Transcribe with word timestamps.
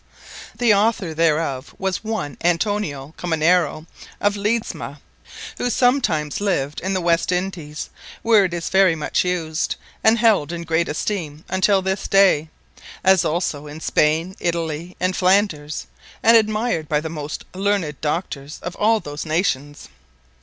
__The 0.57 0.75
Author 0.75 1.13
thereof 1.13 1.75
was 1.77 2.03
one 2.03 2.35
Antonio 2.43 3.13
Colmenero 3.19 3.85
of 4.19 4.35
Ledesma, 4.35 4.99
who 5.59 5.69
sometimes 5.69 6.41
lived 6.41 6.79
in 6.81 6.95
the 6.95 6.99
West 7.01 7.31
Indies, 7.31 7.91
where 8.23 8.45
it 8.45 8.51
is 8.55 8.69
very 8.69 8.95
much 8.95 9.23
used, 9.23 9.75
and 10.03 10.17
held 10.17 10.51
in 10.51 10.63
great 10.63 10.87
esteeme, 10.87 11.43
untill 11.49 11.83
this 11.83 12.07
day; 12.07 12.49
as 13.03 13.23
also 13.23 13.67
in 13.67 13.79
Spaine, 13.79 14.35
Italy, 14.39 14.97
and 14.99 15.15
Flanders, 15.15 15.85
and 16.23 16.35
admired 16.35 16.89
by 16.89 16.99
the 16.99 17.07
most 17.07 17.45
learned 17.53 18.01
Doctors 18.01 18.57
of 18.63 18.75
all 18.77 18.99
those 18.99 19.23
Nations. 19.23 19.87